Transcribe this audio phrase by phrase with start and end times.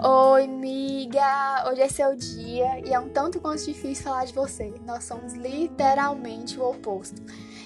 [0.00, 1.64] Oi, miga!
[1.68, 4.72] Hoje é seu dia e é um tanto quanto difícil falar de você.
[4.86, 7.20] Nós somos literalmente o oposto.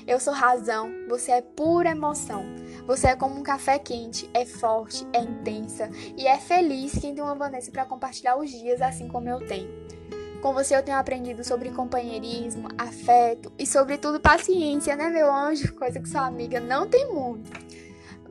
[0.07, 2.43] Eu sou razão, você é pura emoção.
[2.87, 7.23] Você é como um café quente, é forte, é intensa e é feliz quem tem
[7.23, 9.69] uma Vanessa para compartilhar os dias assim como eu tenho.
[10.41, 15.75] Com você eu tenho aprendido sobre companheirismo, afeto e, sobretudo, paciência, né, meu anjo?
[15.75, 17.51] Coisa que sua amiga não tem muito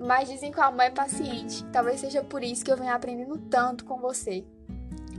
[0.01, 1.63] mas dizem que o amor é paciente.
[1.65, 4.43] Talvez seja por isso que eu venho aprendendo tanto com você.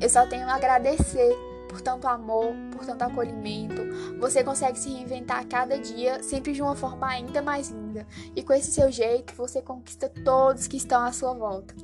[0.00, 1.36] Eu só tenho a agradecer
[1.68, 3.82] por tanto amor, por tanto acolhimento.
[4.18, 8.06] Você consegue se reinventar a cada dia, sempre de uma forma ainda mais linda.
[8.36, 11.74] E com esse seu jeito, você conquista todos que estão à sua volta.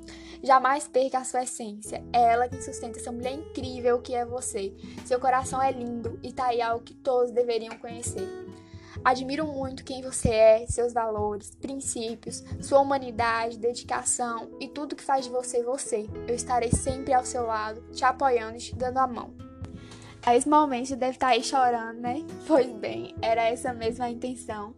[0.42, 2.04] Jamais perca a sua essência.
[2.12, 4.74] É ela que sustenta essa mulher incrível que é você.
[5.06, 8.47] Seu coração é lindo e tá aí algo que todos deveriam conhecer.
[9.04, 15.24] Admiro muito quem você é, seus valores, princípios, sua humanidade, dedicação e tudo que faz
[15.24, 16.06] de você você.
[16.26, 19.32] Eu estarei sempre ao seu lado, te apoiando e te dando a mão.
[20.24, 22.24] A esse momento deve estar aí chorando, né?
[22.46, 24.74] Pois bem, era essa mesma a intenção.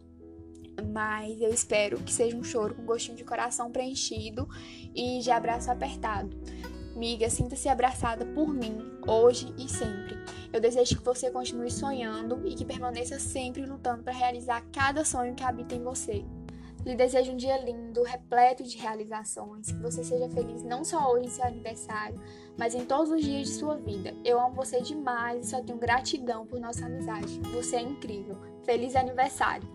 [0.93, 4.47] Mas eu espero que seja um choro com gostinho de coração preenchido
[4.95, 6.29] e de abraço apertado.
[6.95, 10.17] Miga, sinta-se abraçada por mim, hoje e sempre.
[10.51, 15.33] Eu desejo que você continue sonhando e que permaneça sempre lutando para realizar cada sonho
[15.33, 16.25] que habita em você.
[16.85, 21.27] Lhe desejo um dia lindo, repleto de realizações, que você seja feliz não só hoje
[21.27, 22.19] em seu aniversário,
[22.57, 24.15] mas em todos os dias de sua vida.
[24.25, 27.39] Eu amo você demais e só tenho gratidão por nossa amizade.
[27.53, 28.35] Você é incrível.
[28.63, 29.69] Feliz aniversário!